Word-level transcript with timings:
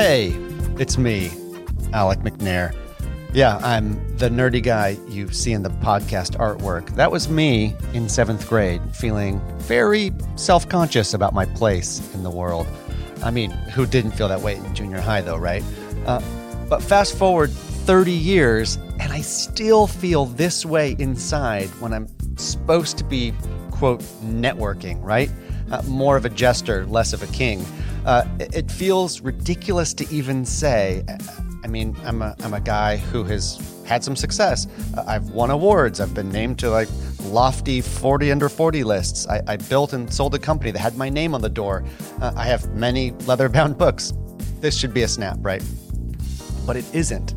Hey, 0.00 0.28
it's 0.78 0.96
me, 0.96 1.28
Alec 1.92 2.20
McNair. 2.20 2.72
Yeah, 3.32 3.56
I'm 3.64 4.16
the 4.16 4.28
nerdy 4.28 4.62
guy 4.62 4.96
you 5.08 5.28
see 5.32 5.52
in 5.52 5.64
the 5.64 5.70
podcast 5.70 6.36
artwork. 6.36 6.94
That 6.94 7.10
was 7.10 7.28
me 7.28 7.74
in 7.94 8.08
seventh 8.08 8.48
grade, 8.48 8.80
feeling 8.94 9.40
very 9.58 10.12
self 10.36 10.68
conscious 10.68 11.14
about 11.14 11.34
my 11.34 11.46
place 11.46 12.14
in 12.14 12.22
the 12.22 12.30
world. 12.30 12.68
I 13.24 13.32
mean, 13.32 13.50
who 13.50 13.86
didn't 13.86 14.12
feel 14.12 14.28
that 14.28 14.40
way 14.40 14.54
in 14.54 14.72
junior 14.72 15.00
high, 15.00 15.20
though, 15.20 15.36
right? 15.36 15.64
Uh, 16.06 16.22
but 16.68 16.80
fast 16.80 17.18
forward 17.18 17.50
30 17.50 18.12
years, 18.12 18.76
and 19.00 19.12
I 19.12 19.20
still 19.20 19.88
feel 19.88 20.26
this 20.26 20.64
way 20.64 20.94
inside 21.00 21.66
when 21.80 21.92
I'm 21.92 22.06
supposed 22.36 22.98
to 22.98 23.04
be, 23.04 23.34
quote, 23.72 24.02
networking, 24.22 25.02
right? 25.02 25.28
Uh, 25.72 25.82
more 25.88 26.16
of 26.16 26.24
a 26.24 26.30
jester, 26.30 26.86
less 26.86 27.12
of 27.12 27.20
a 27.20 27.26
king. 27.32 27.66
Uh, 28.04 28.24
it 28.38 28.70
feels 28.70 29.20
ridiculous 29.20 29.92
to 29.94 30.08
even 30.12 30.44
say. 30.44 31.04
I 31.64 31.66
mean, 31.66 31.96
I'm 32.04 32.22
a, 32.22 32.34
I'm 32.40 32.54
a 32.54 32.60
guy 32.60 32.96
who 32.96 33.24
has 33.24 33.82
had 33.86 34.04
some 34.04 34.16
success. 34.16 34.66
Uh, 34.96 35.04
I've 35.06 35.30
won 35.30 35.50
awards. 35.50 36.00
I've 36.00 36.14
been 36.14 36.30
named 36.30 36.58
to 36.60 36.70
like 36.70 36.88
lofty 37.24 37.80
40 37.80 38.32
under 38.32 38.48
40 38.48 38.84
lists. 38.84 39.26
I, 39.28 39.42
I 39.46 39.56
built 39.56 39.92
and 39.92 40.12
sold 40.12 40.34
a 40.34 40.38
company 40.38 40.70
that 40.70 40.78
had 40.78 40.96
my 40.96 41.08
name 41.08 41.34
on 41.34 41.40
the 41.40 41.48
door. 41.48 41.84
Uh, 42.20 42.32
I 42.36 42.44
have 42.44 42.74
many 42.74 43.12
leather 43.26 43.48
bound 43.48 43.76
books. 43.78 44.12
This 44.60 44.76
should 44.76 44.94
be 44.94 45.02
a 45.02 45.08
snap, 45.08 45.36
right? 45.40 45.62
But 46.66 46.76
it 46.76 46.94
isn't. 46.94 47.34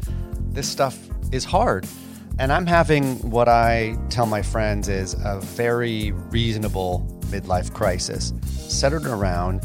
This 0.53 0.67
stuff 0.67 0.97
is 1.31 1.43
hard. 1.43 1.87
And 2.39 2.51
I'm 2.51 2.65
having 2.65 3.17
what 3.29 3.47
I 3.47 3.97
tell 4.09 4.25
my 4.25 4.41
friends 4.41 4.87
is 4.87 5.15
a 5.23 5.39
very 5.41 6.11
reasonable 6.11 7.05
midlife 7.25 7.73
crisis 7.73 8.33
centered 8.45 9.05
around 9.05 9.61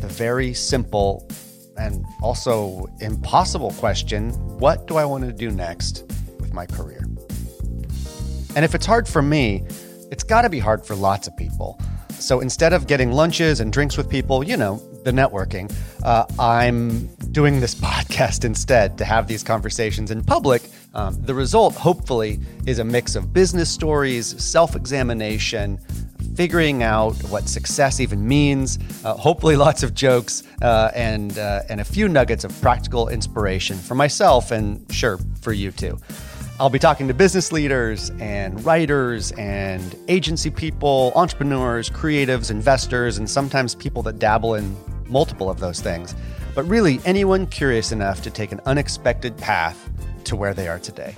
the 0.00 0.08
very 0.08 0.54
simple 0.54 1.28
and 1.76 2.04
also 2.22 2.86
impossible 3.00 3.70
question 3.72 4.30
what 4.58 4.86
do 4.86 4.96
I 4.96 5.04
want 5.04 5.24
to 5.24 5.32
do 5.32 5.50
next 5.50 6.04
with 6.40 6.52
my 6.52 6.66
career? 6.66 7.04
And 8.56 8.64
if 8.64 8.74
it's 8.74 8.86
hard 8.86 9.06
for 9.06 9.22
me, 9.22 9.64
it's 10.10 10.24
got 10.24 10.42
to 10.42 10.48
be 10.48 10.58
hard 10.58 10.84
for 10.84 10.96
lots 10.96 11.28
of 11.28 11.36
people. 11.36 11.80
So 12.18 12.40
instead 12.40 12.72
of 12.72 12.86
getting 12.86 13.12
lunches 13.12 13.60
and 13.60 13.72
drinks 13.72 13.96
with 13.96 14.08
people, 14.08 14.42
you 14.42 14.56
know, 14.56 14.82
the 15.04 15.12
networking, 15.12 15.72
uh, 16.02 16.26
I'm 16.38 17.06
doing 17.30 17.60
this 17.60 17.74
podcast 17.76 18.44
instead 18.44 18.98
to 18.98 19.04
have 19.04 19.28
these 19.28 19.44
conversations 19.44 20.10
in 20.10 20.24
public. 20.24 20.62
Um, 20.94 21.20
the 21.22 21.34
result, 21.34 21.74
hopefully, 21.76 22.40
is 22.66 22.80
a 22.80 22.84
mix 22.84 23.14
of 23.14 23.32
business 23.32 23.70
stories, 23.70 24.42
self 24.42 24.74
examination, 24.74 25.78
figuring 26.38 26.84
out 26.84 27.16
what 27.30 27.48
success 27.48 27.98
even 27.98 28.24
means. 28.28 28.78
Uh, 29.04 29.12
hopefully, 29.14 29.56
lots 29.56 29.82
of 29.82 29.92
jokes 29.92 30.44
uh, 30.62 30.88
and 30.94 31.36
uh, 31.36 31.62
and 31.68 31.80
a 31.80 31.84
few 31.84 32.08
nuggets 32.08 32.44
of 32.44 32.60
practical 32.60 33.08
inspiration 33.08 33.76
for 33.76 33.96
myself 33.96 34.52
and 34.52 34.86
sure 34.92 35.18
for 35.40 35.52
you 35.52 35.72
too. 35.72 35.98
I'll 36.60 36.70
be 36.70 36.78
talking 36.78 37.08
to 37.08 37.14
business 37.14 37.50
leaders 37.50 38.10
and 38.20 38.64
writers 38.64 39.32
and 39.32 39.96
agency 40.06 40.48
people, 40.48 41.10
entrepreneurs, 41.16 41.90
creatives, 41.90 42.52
investors, 42.52 43.18
and 43.18 43.28
sometimes 43.28 43.74
people 43.74 44.04
that 44.04 44.20
dabble 44.20 44.54
in 44.54 44.76
multiple 45.08 45.50
of 45.50 45.58
those 45.58 45.80
things. 45.80 46.14
But 46.54 46.68
really, 46.68 47.00
anyone 47.04 47.48
curious 47.48 47.90
enough 47.90 48.22
to 48.22 48.30
take 48.30 48.52
an 48.52 48.60
unexpected 48.64 49.36
path 49.38 49.90
to 50.22 50.36
where 50.36 50.54
they 50.54 50.68
are 50.68 50.78
today. 50.78 51.16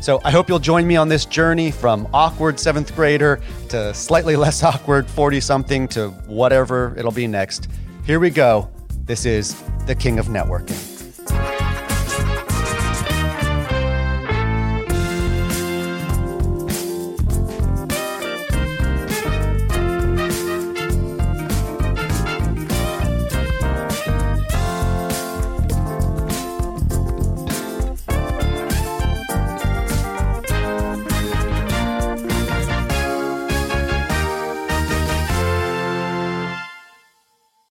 So 0.00 0.18
I 0.24 0.30
hope 0.30 0.48
you'll 0.48 0.58
join 0.58 0.86
me 0.86 0.96
on 0.96 1.08
this 1.08 1.26
journey 1.26 1.70
from 1.70 2.08
awkward 2.14 2.58
seventh 2.58 2.94
grader 2.96 3.40
to 3.68 3.92
slightly 3.92 4.34
less 4.34 4.62
awkward 4.70 5.06
40 5.06 5.40
something 5.40 5.88
to 5.88 6.08
whatever 6.26 6.94
it'll 6.96 7.12
be 7.12 7.26
next. 7.26 7.68
Here 8.04 8.18
we 8.18 8.30
go. 8.30 8.70
This 9.04 9.26
is 9.26 9.62
the 9.86 9.94
King 9.94 10.18
of 10.18 10.26
Networking. 10.26 10.89